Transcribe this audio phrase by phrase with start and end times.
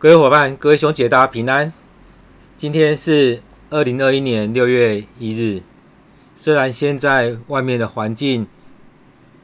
[0.00, 1.70] 各位伙伴、各位兄姐，大家平安。
[2.56, 5.60] 今天是二零二一年六月一日。
[6.34, 8.46] 虽然现在外面的环境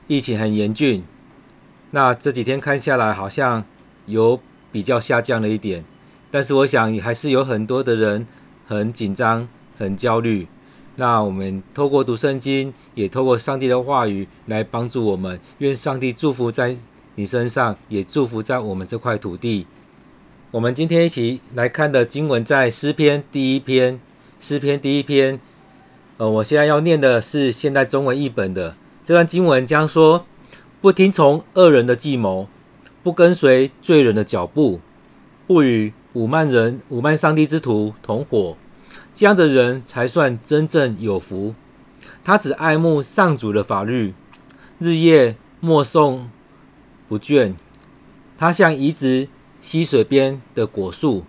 [0.07, 1.05] 疫情很严峻，
[1.91, 3.67] 那这几天看下来好像
[4.07, 4.41] 有
[4.73, 5.85] 比较下降了一点，
[6.31, 8.27] 但是我想还是有很多的人
[8.67, 9.47] 很紧张、
[9.77, 10.49] 很焦虑。
[10.95, 15.39] 那我们透过读圣经，也透过上帝的话语来帮助我们。
[15.59, 16.75] 愿上帝祝福在
[17.17, 19.67] 你身上，也祝福在我们这块土地。
[20.53, 24.01] 我们今天一起来看的经文在诗篇第一篇，
[24.39, 25.41] 诗篇第一篇。
[26.19, 30.25] 呃，我现在要念的是现代中文译本的这段经文，将说：
[30.81, 32.47] 不听从恶人的计谋，
[33.03, 34.81] 不跟随罪人的脚步，
[35.49, 38.57] 不与侮慢人、侮慢上帝之徒同伙，
[39.13, 41.57] 这样的人才算真正有福。
[42.25, 44.15] 他只爱慕上主的法律，
[44.79, 46.27] 日夜默诵
[47.09, 47.55] 不倦。
[48.39, 49.29] 他像移植
[49.67, 51.25] 溪水边的果树，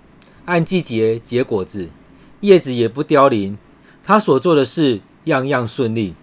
[0.46, 1.90] 按季节结果子，
[2.42, 3.58] 叶子也不凋零。
[4.04, 6.14] 他所做的事样样顺利。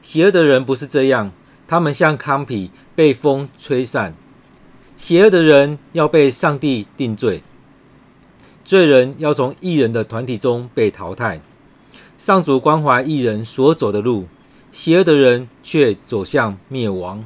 [0.00, 1.32] 邪恶的人不是这样，
[1.66, 4.14] 他们像糠皮被风吹散。
[4.96, 7.42] 邪恶的人要被上帝定罪，
[8.64, 11.40] 罪人要从异人的团体中被淘汰。
[12.16, 14.28] 上主关怀异人所走的路，
[14.70, 17.24] 邪恶的人却走向灭亡。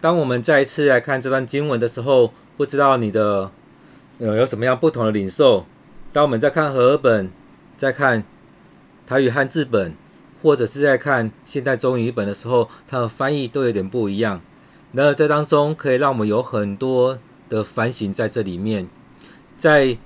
[0.00, 3.50] 当我们再一次来看这段经文的时候，不知道你的
[4.18, 5.64] 有有什么样不同的领受？
[6.12, 7.30] 当我们在看和合本，
[7.78, 8.22] 在看。
[9.06, 9.94] 台语汉字本，
[10.42, 14.42] 或者是在看现代中译本的时候，它的翻译都有点不一样。
[14.92, 18.86] 那这当中可以让我们有很多的反省在这里面。
[19.56, 19.96] 在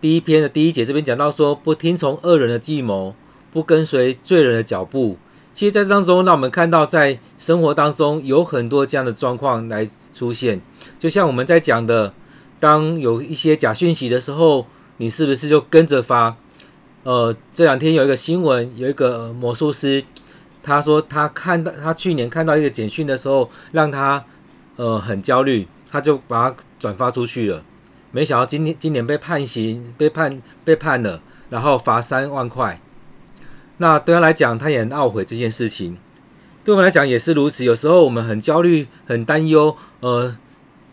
[0.00, 3.16] 第一篇的第一节这边讲到说，不听从恶人的计谋，
[3.52, 5.18] 不跟随罪人的脚步。
[5.52, 10.60] 其实，在当中，让我们看到在生活当中有很多这样的状况来出现。
[10.98, 12.12] 就像我们在讲的，
[12.60, 14.66] 当有一些假讯息的时候，
[14.98, 16.36] 你是不是就跟着发？
[17.04, 20.04] 呃，这两天有一个新闻，有一个魔术师，
[20.62, 24.24] 他说他看到他去年看到一个简讯的时候，让他
[24.76, 27.62] 呃很焦虑，他就把它转发出去了。
[28.10, 32.80] 没想到今天今年被判刑，被判被判了，然后罚三万块。
[33.78, 35.96] 那对他来讲，他也很懊悔这件事情。
[36.68, 37.64] 对我们来讲也是如此。
[37.64, 40.36] 有时候我们很焦虑、很担忧，呃，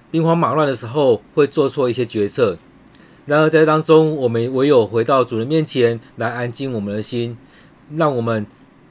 [0.09, 2.57] 兵荒马乱的时候，会做错一些决策。
[3.25, 7.37] 然而，在当中，我们唯有回到主人面前来安静我们的心，
[7.97, 8.47] 让我们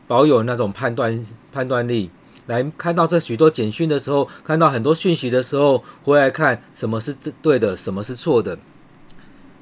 [0.06, 2.10] 保有那种判断判断力，
[2.48, 8.58] 来看到这许多简讯的时候，看到很多讯息的时候，回来看什么是对的，什么是错的。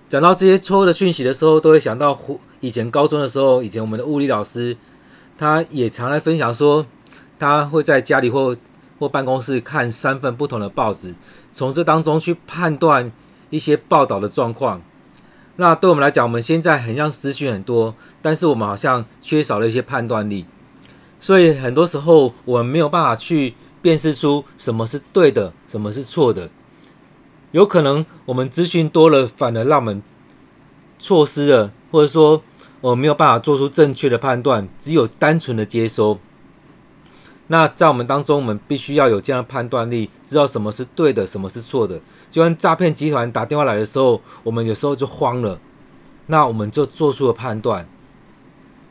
[0.08, 2.18] 讲到这些错误的讯息的时候，都会想到
[2.58, 4.76] 以前高中的时候，以前我们的物理老师，
[5.38, 6.84] 他也常来分享说，
[7.42, 8.56] 他会在家里或
[8.98, 11.14] 或办公室看三份不同的报纸，
[11.52, 13.12] 从这当中去判断。
[13.52, 14.80] 一些报道的状况，
[15.56, 20.46] 那对我们来讲，我们现在很像资讯很多，但是我们好像缺少了一些判断力，
[21.20, 26.48] 所以很多时候我们没有办法去辨识出什么是对的，什么是错的。
[27.50, 30.02] 有可能我们资讯多了，反而让我们
[30.98, 32.42] 错失了，或者说
[32.80, 36.18] 我们没有办法做出正确的判断，只有单纯的接收。
[37.52, 42.00] 那在我们当中，我们必须要有这样的判断力，知道什么是对的，什么是错的。
[42.30, 45.60] 就像诈骗集团打电话来的时候，我们有时候就慌了，
[46.28, 47.86] 那我们就做出了判断。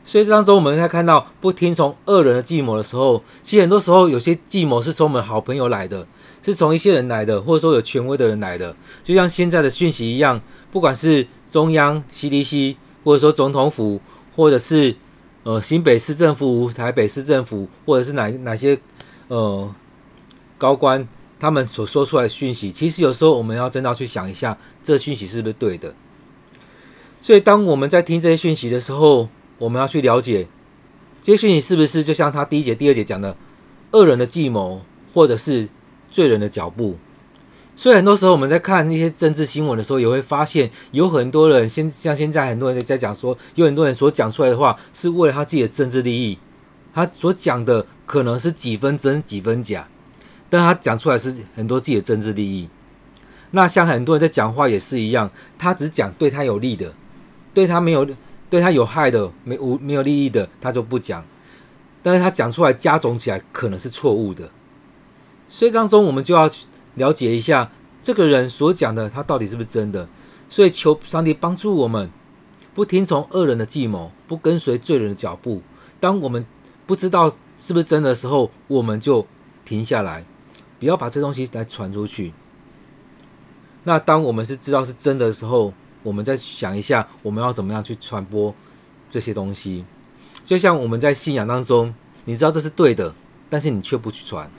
[0.04, 6.06] 所以这当中，我们在看到不听从恶人的计谋的时候，其实很多时候有些计谋是从我们好朋友来的，
[6.40, 8.76] 是从一些人来的，或者说有权威的人来的。
[9.02, 10.40] 就像现在的讯息一样，
[10.70, 14.00] 不管是中央 CDC，或者说总统府，
[14.36, 14.94] 或者是。
[15.44, 18.78] 呃，新北市政府、台北市政府，或者是哪哪些
[19.28, 19.74] 呃
[20.56, 21.06] 高官，
[21.40, 25.94] 他们所说出来的讯息，其实有时候我们要真的要去想一下，这讯息是不是对的。
[27.20, 30.46] 所以，当我们在听这些讯息的时候，我们要去了解
[31.20, 33.36] 这些讯息是不是就像他第一节、第二节讲的，
[33.90, 34.82] 恶人的计谋，
[35.12, 35.68] 或者是
[36.10, 36.96] 罪人的脚步。
[37.82, 46.38] 所以很多时候我们在看一些政治新闻的时候，也会发现有很多人，现像现在很多人在讲说，有很多人所讲出来的话是为了他自己的政治利益，
[46.94, 49.88] 他所讲的可能是几分真几分假，
[50.48, 52.68] 但他讲出来是很多自己的政治利益。
[53.50, 55.28] 那像很多人在讲话也是一样，
[55.58, 56.94] 他只讲对他有利的，
[57.52, 58.06] 对他没有
[58.48, 61.24] 对他有害的没无没有利益的，他就不讲。
[62.00, 64.52] 但是他讲出来加总起来可能是错误的，
[65.48, 66.48] 所以当中我们就要
[66.94, 67.70] 了解一下
[68.02, 70.08] 这个人所讲的，他到底是不是真的？
[70.48, 72.10] 所以求上帝帮助我们，
[72.74, 75.62] 不听从恶人的计谋，不跟随罪人的脚步。
[75.98, 76.44] 当我们
[76.86, 79.26] 不知道是不是真的时候，我们就
[79.64, 80.24] 停下来，
[80.78, 82.34] 不要把这东西来传出去。
[83.84, 85.72] 那当我们是知道是真的时候，
[86.02, 88.54] 我们再想一下，我们要怎么样去传播
[89.08, 89.84] 这些东西？
[90.44, 93.14] 就像我们在信仰当中，你知道这是对的，
[93.48, 94.50] 但是你却不去传。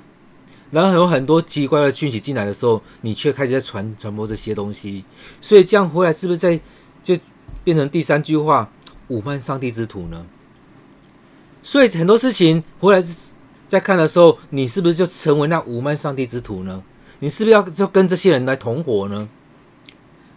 [0.74, 5.06] 然后有很多奇怪的讯息进来的时候，你却开始在传传播这些东西，
[5.40, 6.60] 所以这样回来是不是在
[7.04, 7.16] 就
[7.64, 8.72] 变成第三句话
[9.12, 10.26] “侮慢上帝之徒”呢？
[11.62, 13.06] 所以很多事情回来
[13.68, 16.82] 在看的时候，你是不是就成为那侮慢上帝之徒呢？
[17.20, 19.30] 你是不是要就跟这些人来同伙呢？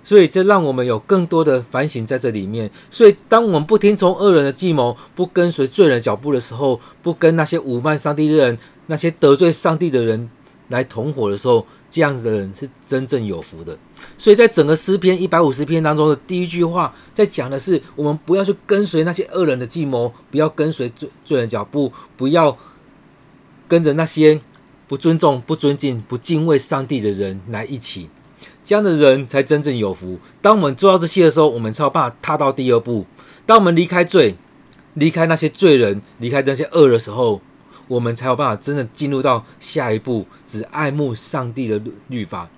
[0.04, 2.70] 所以这让我们有更多的反省在这里面。
[2.92, 8.58] 所以当我们不听从恶人的计谋，不跟随罪人脚步的时候，不跟那些侮慢上帝的人。
[8.86, 10.28] 那些得罪上帝的人
[10.68, 13.78] 来同伙的时候，这样子的人是真正有福的。
[14.18, 22.56] 所以在整个诗篇一百五十篇当中的第一句话，在讲的是我们不要去跟随那些恶人的计谋，不要跟随罪罪人脚步，不要
[23.68, 24.40] 跟着那些
[24.88, 28.08] 不尊重、不尊敬、不敬畏上帝的人来一起。
[28.64, 30.18] 这样的人才真正有福。
[30.42, 33.06] 当我们做到这些的时候，我们才有办法踏到第二步。
[33.46, 34.36] 当我们离开罪，
[34.94, 37.40] 离开那些罪人，离开那些恶的时候。
[37.88, 42.48] 我们才有办法真的进入到下一步，只爱慕上帝的律法。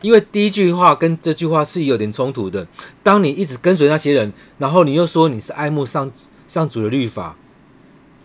[0.00, 2.66] 因为第一句话跟这句话是有点冲突的。
[3.02, 6.10] 当你一直跟随那些人，然后你又说你是爱慕上
[6.46, 7.36] 上主的律法，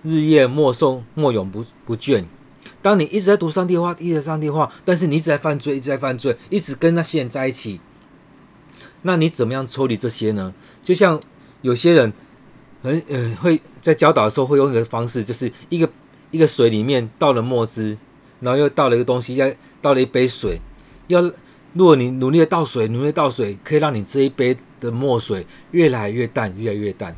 [0.04, 2.26] 日夜默诵，默永不不倦。
[2.82, 7.82] 当你一直在读上帝话，一直在上帝话，但是你一直在犯罪，一直在犯罪，一直跟那些人在一起，
[9.02, 10.54] 那你怎么样抽离这些呢？
[10.82, 11.20] 就像
[11.62, 12.14] 有些人
[12.84, 15.90] 很呃会在教导的时候会用一个方式，就是一个。
[16.34, 17.96] 一个水里面倒了墨汁，
[18.40, 20.60] 然后又倒了一个东西，再倒了一杯水。
[21.08, 21.22] 要
[21.74, 27.16] 如果你努力的倒水，努力的倒水，可以让你这一杯的墨水越来越淡，越来越淡。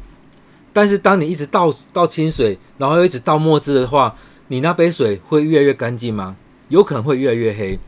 [0.74, 4.18] 但是当你一直倒倒清水，然后又一直倒墨汁的话，
[4.50, 6.36] 你那杯水会越来越干净吗？
[6.68, 7.80] 有可能会越来越黑。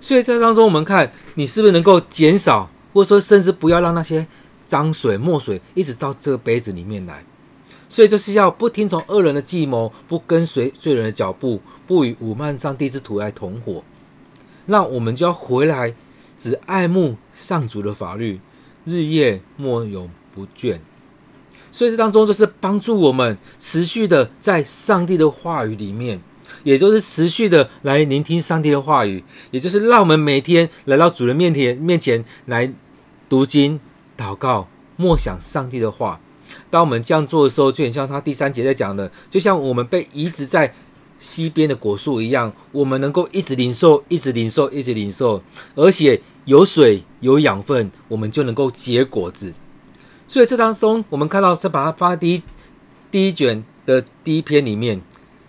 [0.00, 4.26] 所以在当中，我们看你是不是能够减少，或者说甚至不要让那些
[4.66, 7.24] 脏水、墨水一直到这个杯子里面来。
[7.94, 13.84] 所以就是要不听从恶人的计谋，不跟随罪人的脚步，不与侮慢上帝之徒来同伙。
[14.66, 15.94] 那我们就要回来，
[16.36, 18.40] 只爱慕上主的法律，
[18.84, 20.80] 日夜默永不倦。
[21.70, 26.20] 所以这当中就是帮助我们持续的在上帝的话语里面，
[26.64, 32.74] 也就是持续的来聆听上帝的话语，也就是让我们每天来到主人面前面前来
[33.28, 33.78] 读经、
[34.18, 36.20] 祷告、默想上帝的话。
[36.74, 40.74] 当我们这样做的时候，就很像他第三节在讲的，就像我们被移植在
[41.20, 45.40] 西边的果树一样，我们能够一直零售，一直零售，一直零售，
[45.76, 49.52] 而且有水有养分，我们就能够结果子。
[50.26, 52.42] 所以这当中，我们看到，是把它放在第一
[53.08, 55.00] 第一卷的第一篇里面，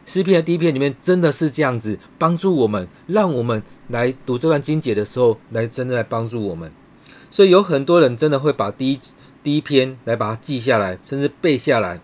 [0.06, 6.71] 诗篇的第一篇里面，真的是这样子帮助我们，让我们来读这段经节的时候，来真的来帮助我们。
[7.31, 9.00] 所以有很多人真的会把第一。
[9.45, 12.01] 第一篇来把它记下来，甚至背下来，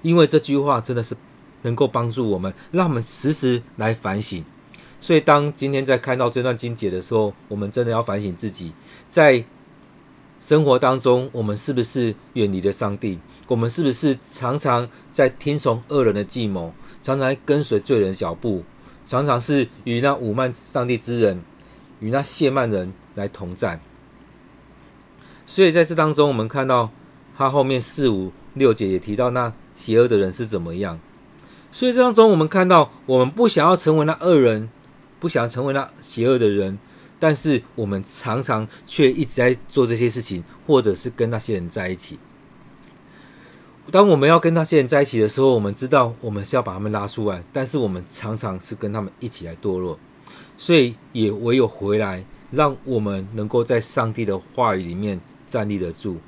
[0.00, 1.14] 因为这句话真的是
[1.60, 4.42] 能够帮助我们，让我们时时来反省。
[4.98, 8.72] 所以，当今天在看到这段经节的时候，我们真的要反省自己，
[9.10, 9.44] 在
[10.40, 13.18] 生活当中，我们是不是远离了上帝？
[13.46, 16.72] 我们是不是常常在听从恶人的计谋，
[17.02, 18.64] 常常跟随罪人脚步，
[19.04, 21.42] 常常是与那侮慢上帝之人，
[22.00, 23.78] 与那亵慢人来同在？
[25.50, 26.88] 所以在这当中，我们看到
[27.36, 31.00] 他后面四五六节也提到那邪恶的人是怎么样。
[31.72, 34.70] 所以这当中，我们看到我们不想要成为那恶人，
[35.18, 36.78] 不想要成为那邪恶的人，
[37.18, 42.20] 但是我们常常却一直在做这些事情，或者是跟那些人在一起。
[43.90, 49.98] 当我们要跟那些人在一起的时候，我们知道我们是要把他们拉出来，但是我们常常是跟他们一起来堕落。
[50.56, 55.20] 所以也唯有回来，让我们能够在上帝的话语里面。
[55.50, 56.18] 站立得住，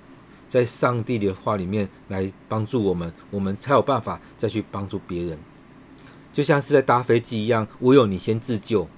[0.49, 5.39] 在上帝的话里面来帮助我们，我们才有办法再去帮助别人。
[6.33, 8.89] 就像是在搭飞机一样，唯有你先自救，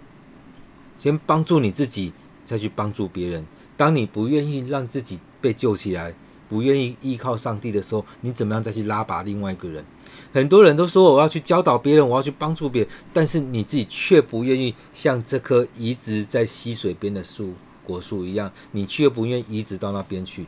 [0.98, 3.44] 先帮助你自己，再去帮助别人。
[3.76, 6.14] 当你不愿意让自己被救起来，
[6.48, 9.84] 不愿意依靠上帝的时候，你怎么样再去拉拔另外一个人？
[10.32, 17.52] 很多人都说我要去教导别人，我要去帮助别人，但是你自己却不愿意像这棵移植在溪水边的树。
[17.86, 20.46] 果树一样，你却不愿意移植到那边去。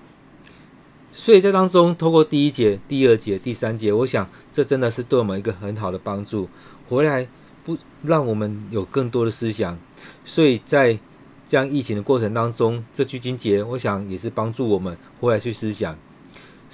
[1.13, 6.49] 所以在当中，透过第一节、第二节、第三节，我想这真的是对我们一个很好的帮助。
[6.89, 7.27] 回来
[7.65, 9.79] 不让我们有更多的思想。
[10.25, 10.99] 所以在
[11.47, 15.97] 这样疫情的过程当中，这句经节，我想也是帮助我们回来去思想。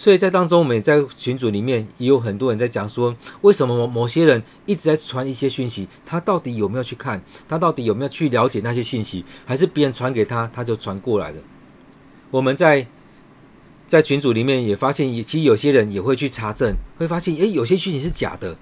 [0.02, 7.22] 所以在当中，我们也在群组里面也有很多人在讲说，为什么某某些人一直在传一些讯息，他到底有没有去看？
[7.48, 9.24] 他到底有没有去了解那些讯息？
[9.46, 11.38] 还是别人传给他，他就传过来的？
[12.32, 12.84] 我们在
[13.86, 18.56] 在群组里面也发现，也其实有些人也会去查证，会发现，诶，有些讯息是假的，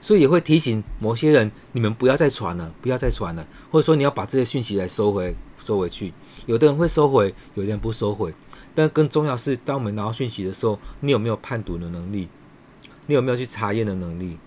[0.00, 6.12] 所以也会提醒某些人，你们不要再传了，不要再传了，或者说你要把这些讯息来收回，收回去。
[6.46, 8.32] 有的人会收回，有的人不收回。
[8.80, 12.28] 但更重要是，当我们拿到讯息的时候，你有没有判读的能力？
[13.06, 14.38] 你有没有去查验的能力？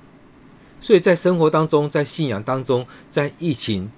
[0.82, 3.92] 所以在生活当中，在信仰当中，在疫情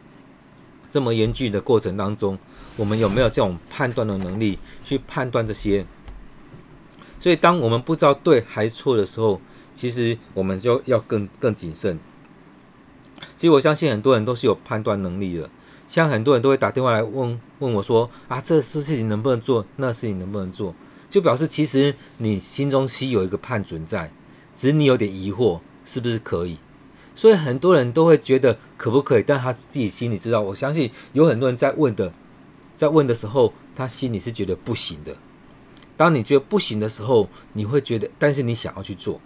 [0.90, 2.38] 这么严峻的过程当中，
[2.76, 5.86] 我们有没有这种判断的能力去判断这些？
[7.20, 9.40] 所以，当我们不知道对还是错的时候，
[9.74, 11.98] 其实我们就要更更谨慎。
[13.38, 15.50] 其实我相信很多人都是有判断能力的。
[15.96, 19.66] 像很多人都会打电话来问问我说啊，这事情能不能做？
[19.78, 20.76] 那事情能不能做？
[21.10, 24.12] 就表示其实你心中是有一个判准在，
[24.54, 26.60] 只是你有点疑惑，是不是可以？
[27.16, 30.42] 所以很多人都会觉得可不可以，但他自己心里知道。
[30.42, 32.12] 我相信有很多人在问的，
[32.76, 35.16] 在问的时候，他心里是觉得不行的。
[35.96, 39.22] 当你觉得不行的时候，你会觉得，但是你想要去做，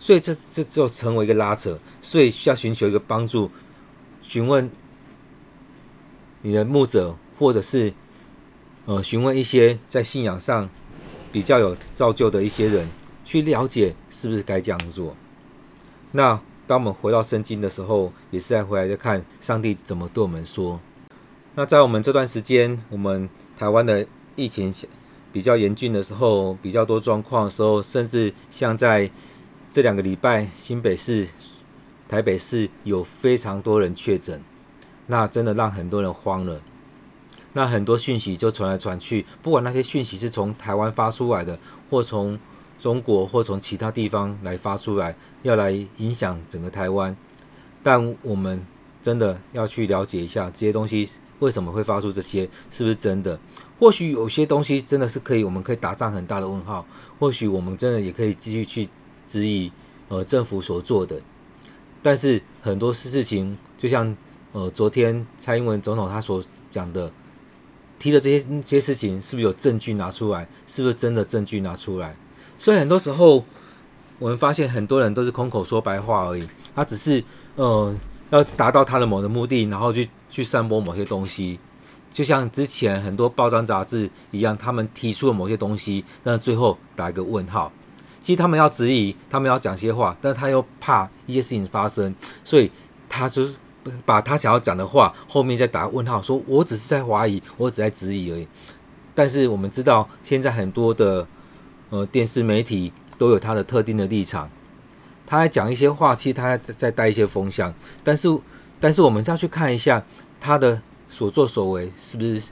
[0.00, 3.48] 所以这这就成为一个拉扯，所以需要寻求一个帮助，
[4.20, 4.68] 询问。
[6.46, 7.90] 你的牧者，或者是
[8.84, 10.68] 呃询问一些在信仰上
[11.32, 12.86] 比较有造就的一些人，
[13.24, 15.16] 去了解是不是该这样做。
[16.12, 20.78] 那当我们回到圣经的时候，也是再回来再看上帝怎么对我们说。
[21.54, 24.70] 那在我们这段时间，我们台湾的疫情
[25.32, 29.10] 比较严峻的时候，比较多状况的时候，甚至像在
[29.70, 31.26] 这两个礼拜，新北市、
[32.06, 34.42] 台北市有非常多人确诊。
[35.06, 36.62] 那真的让很多人慌了，
[37.52, 41.58] 那很多讯息就传来传去，不管那些讯息是从台湾发出来的，
[41.90, 42.38] 或从
[42.78, 47.14] 中国或从其他地方来发出来，要来影响整个台湾。
[47.82, 48.64] 但我们
[49.02, 51.06] 真的要去了解一下这些东西
[51.38, 53.38] 为什么会发出这些，是不是真的？
[53.78, 56.86] 或许有些东西真的是可以，我们可以打上很大的问号。
[57.18, 58.88] 或许我们真的也可以继续去
[59.26, 59.70] 质疑
[60.08, 61.20] 呃政府所做的，
[62.02, 64.16] 但是很多事情就像。
[64.54, 67.10] 呃，昨天蔡英文总统他所讲的，
[67.98, 70.46] 提的这些这些事情，是不是有证据拿出来？
[70.64, 72.16] 是不是真的证据拿出来？
[72.56, 73.44] 所以很多时候，
[74.20, 77.24] 我们发现很多人都是空口说白话而已，他只是
[77.56, 77.92] 呃
[78.30, 81.58] 要达到他的某个目的，然后去去散播某些东西。
[82.12, 87.72] 就像之前很多报章杂志一样，他们提出了某些东西，但最后打一个问号。
[88.22, 92.70] 其实他们要质疑，他们要讲些话，但他又怕一些事情发生，所以
[93.08, 93.56] 他就是。
[94.04, 98.48] 把他想要讲的话后面再打问号，说我只是在怀疑，我只在质疑而已。
[99.14, 101.26] 但是我们知道，现在很多的
[101.90, 104.50] 呃电视媒体都有他的特定的立场，
[105.26, 107.72] 他在讲一些话，其实他在带一些风向。
[108.02, 108.28] 但是，
[108.80, 110.04] 但是我们就要去看一下
[110.40, 112.50] 他的所作所为是不是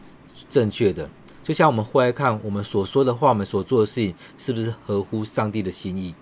[0.48, 1.10] 正确的。
[1.42, 6.14] 就像我们回来看我们所说的话，我们所做的事情是不是合乎上帝的心意。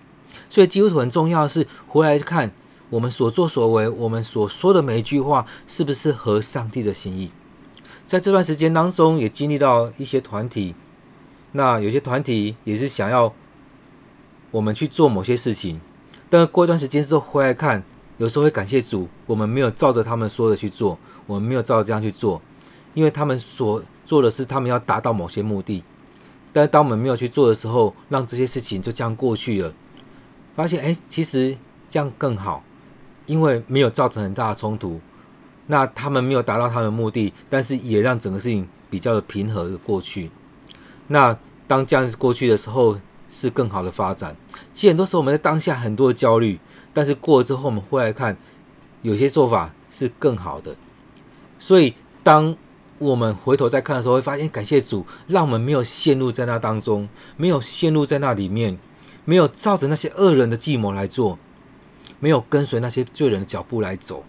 [0.49, 2.51] 所以基督徒很重要的是回来看。
[2.91, 7.31] 我们所作所为，我们所说的每一句话，是不是合上帝的心意？
[8.05, 10.75] 在这段时间当中，也经历到一些团体，
[11.53, 13.33] 那有些团体也是想要
[14.51, 15.79] 我们去做某些事情，
[16.29, 17.81] 但过一段时间之后回来看，
[18.17, 22.41] 有时候会感谢主，我们没有照着他们说的去做，我们没有照着这样去做，
[22.93, 25.85] 因为他们所做的是他们要达到某些目的，
[26.51, 29.73] 但当我们没有去做的时候，让这些事情就这样过去了，
[30.57, 31.57] 发现哎，其实
[31.87, 32.61] 这样更好。
[33.25, 34.99] 因为没有造成很大的冲突，
[35.67, 40.31] 那他们没有达到他们的目的，但是也让整个事情比较的平和的过去。
[41.07, 41.37] 那
[41.67, 42.99] 当这样子过去的时候，
[43.29, 44.35] 是更好的发展。
[44.73, 46.59] 其实很多时候我们在当下很多的焦虑，
[46.93, 48.35] 但是过了之后我们回来看，
[49.01, 50.75] 有些做法是更好的。
[51.57, 52.55] 所以当
[52.97, 58.77] 我们回头再看的时候，会发现感谢主，让我们没有陷入在那当中，没有陷入在那里面，
[59.23, 61.39] 没有照着那些恶人的计谋来做。
[62.21, 64.23] 没有跟随那些罪人的脚步来走，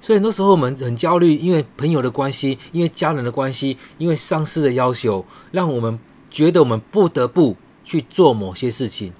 [0.00, 5.98] 所以很多时候我们很焦虑，因为朋友的关系，因为家人的关系，因为上司的要求，让我们
[6.30, 9.12] 觉得我们不得不去做某些事情。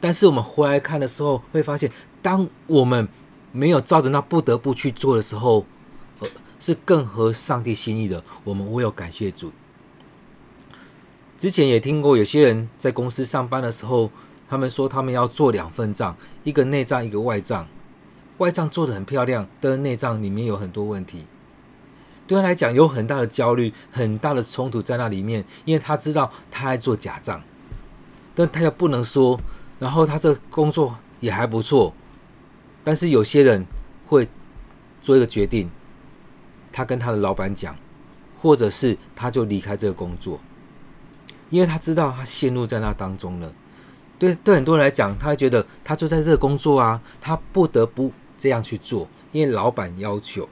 [0.00, 1.92] 但是我们回来看的时候，会发现，
[2.22, 3.06] 当我们
[3.52, 5.66] 没有照着那不得不去做的时候，
[6.58, 8.24] 是更合上帝心意的。
[8.44, 9.52] 我们唯有感谢主。
[11.38, 14.10] 之前也听过有些人在公司上班的时候。
[14.52, 17.66] 他们说他们要做两份账，一个内账，一个外账。
[18.36, 21.24] 外账做得很漂亮，但内账里面有很多问题。
[22.26, 27.42] 对他来讲有很大的焦虑，很大的冲突在那里面，因为他知道他在做假账。
[28.34, 29.40] 但他又不能说，
[29.78, 31.94] 然后他这工作也还不错，
[32.84, 33.64] 但是有些人
[34.06, 34.28] 会
[35.00, 35.70] 做一个决定，
[36.70, 37.74] 他跟他的老板讲，
[38.42, 40.38] 或者是他就离开这个工作，
[41.48, 43.50] 因为他知道他陷入在那当中了。
[44.22, 50.48] 对对，很多人来讲，他觉得他就在这个工作啊，他不得不这样去做，因为老板要求。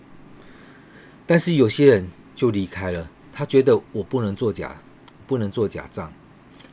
[1.25, 4.77] 但是有些人就离开了，他觉得我不能做假，
[5.25, 6.13] 不能做假账。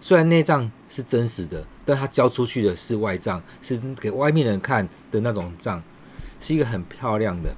[0.01, 5.83] 虽然内账是真实的，但他交出去的是外账，是给外面人看的那种账，
[6.39, 7.55] 是一个很漂亮的。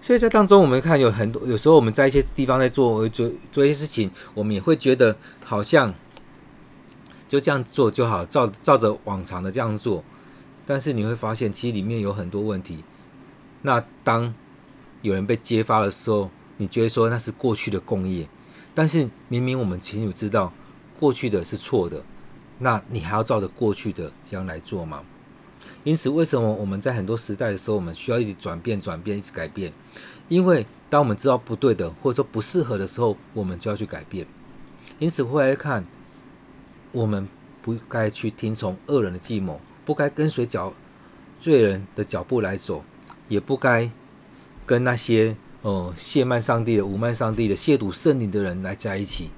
[0.00, 5.14] 所以在当中，我们看有很多，有时候我们在一些地方在做做做一些事情，我们也会觉得
[5.44, 5.92] 好像。
[7.28, 10.04] 就这样做就好，照照着往常的这样做，
[10.64, 12.84] 但是你会发现，其实里面有很多问题。
[13.62, 14.32] 那当
[15.02, 18.28] 有人被揭发的时候，你觉得说那是过去的共业，
[18.74, 20.52] 但是明明我们清楚知道
[21.00, 22.04] 过去的是错的，
[22.58, 25.02] 那你还要照着过去的这样来做吗？
[25.82, 29.72] 因此，为什么我们在很多时代的时候，我们需要一直转变、转变、一直改变？
[30.28, 34.26] 因为当我们知道不对的，或者说不适合的时候，我们就要去改变。
[35.00, 35.84] 因此，回来看。
[36.96, 37.28] 我们
[37.60, 40.72] 不该去听从恶人的计谋，不该跟随脚
[41.38, 42.82] 罪人的脚步来走，
[43.28, 43.90] 也不该
[44.64, 49.28] 跟那些呃亵慢上帝的、侮慢上帝的、亵渎圣灵的人来在一起。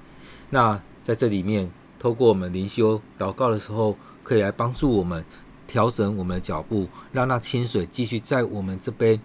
[0.51, 5.25] 那在这里面，透过我们灵修祷告的时候，可以来帮助我们
[5.67, 9.19] 调整我们的脚步，让那清水继续在我们这杯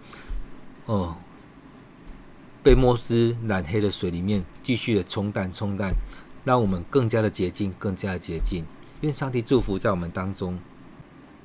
[0.87, 1.15] 哦、
[2.61, 5.93] 被墨汁染黑的水里面继续的冲淡、冲淡。
[6.45, 8.63] 让我们更加的洁净，更加的洁净。
[9.01, 10.57] 愿上帝祝福在我们当中，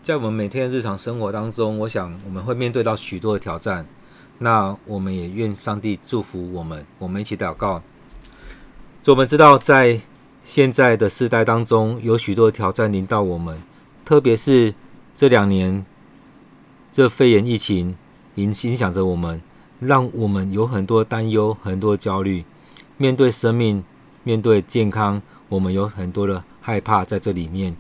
[0.02, 3.86] 在我们每天的日常生活当中，我想我们会面对到许多的挑战。
[4.38, 7.82] 那我们也愿上帝祝福我们，我们一起祷告。
[9.06, 10.00] 我们知道，在
[10.44, 13.60] 现在的世代当中，有许多挑战临到我们，
[14.04, 14.74] 特别是
[15.16, 15.84] 这两年，
[16.92, 17.96] 这肺炎疫情
[18.36, 19.42] 影影响着我们，
[19.80, 22.44] 让我们有很多担忧，很多焦虑，
[22.96, 23.82] 面对生命。
[24.22, 27.76] 面对健康，我们有很多的害怕在这里面。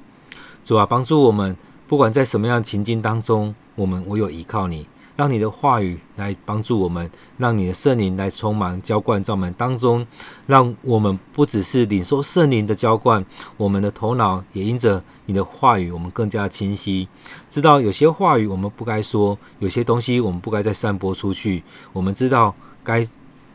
[0.64, 10.06] 主啊，帮助我们，不管在什么样的情境当中，我们唯有依靠你，让你的话语来帮助我们，让你的圣灵来充满浇灌在我们当中，
[10.46, 13.24] 让我们不只是领受圣灵的浇灌，
[13.56, 17.08] 我们的头脑也因着你的话语，我们更加清晰，
[17.48, 21.62] 知道有些话语我们不该说，有些东西我们不该再散播出去。
[21.92, 23.06] 我们知道该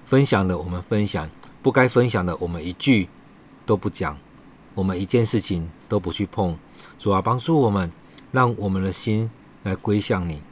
[0.05, 1.29] 分享的，我们分享。
[1.65, 3.09] 不该分享的，我们一句
[3.65, 4.17] 都不讲；
[4.75, 6.55] 我们一件事情都不去碰。
[6.99, 7.91] 主啊，帮助我们，
[8.31, 9.31] 让我们的心
[9.63, 10.43] 来归向你。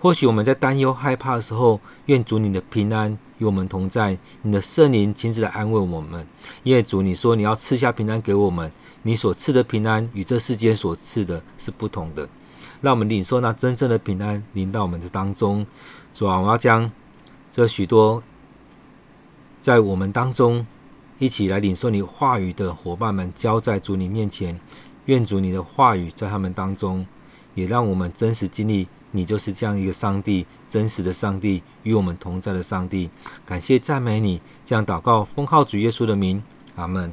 [0.00, 6.26] 或许我们在担忧、害怕的时候，愿主你的平安与我们同在，你的圣灵亲自来安慰我们。
[6.62, 12.26] 因为主你说你要赐下平安给我们，你所赐的平安与这世间所赐的是不同的。
[12.80, 15.66] 让我们领受那真正的平安临到我们的当中。
[16.14, 16.90] 主啊，我要将
[17.50, 18.22] 这许多。
[19.66, 20.64] 在我们当中，
[21.18, 24.60] 一起来领受你话语的伙伴们，交在主你面前，
[25.06, 27.04] 愿主你的话语在他们当中，
[27.56, 33.10] 也让我们真实经历你就是这样一个上帝，真实的上帝与我们同在的上帝。
[33.44, 36.40] 感谢赞美你，这样祷告，奉靠主耶稣的名，
[36.76, 37.12] 阿门。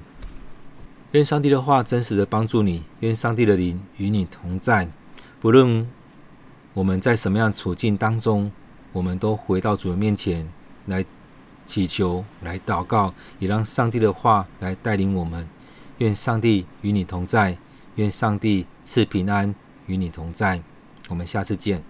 [1.14, 4.88] 愿上帝的话真实的帮助你，愿上帝的灵与你同在。
[5.42, 5.90] 不论
[6.76, 8.52] 我们在什么样处境当中，
[8.92, 10.48] 我们都回到主的面前
[10.86, 11.04] 来。
[11.66, 15.48] 祈求来祷告，也让上帝的话来带领我们。
[16.00, 17.58] 愿上帝与你同在，
[17.96, 19.54] 愿上帝赐平安
[19.86, 20.62] 与你同在。
[21.10, 21.84] 我们下次见。